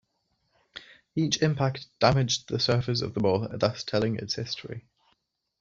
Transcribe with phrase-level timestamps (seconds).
[1.15, 4.83] Each impact damaged the surface of the ball, thus telling its history.